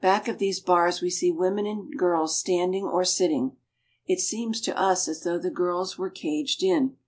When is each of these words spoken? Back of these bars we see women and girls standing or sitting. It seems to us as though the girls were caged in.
Back 0.00 0.28
of 0.28 0.38
these 0.38 0.60
bars 0.60 1.00
we 1.02 1.10
see 1.10 1.32
women 1.32 1.66
and 1.66 1.98
girls 1.98 2.38
standing 2.38 2.84
or 2.84 3.04
sitting. 3.04 3.56
It 4.06 4.20
seems 4.20 4.60
to 4.60 4.78
us 4.80 5.08
as 5.08 5.24
though 5.24 5.40
the 5.40 5.50
girls 5.50 5.98
were 5.98 6.08
caged 6.08 6.62
in. 6.62 6.98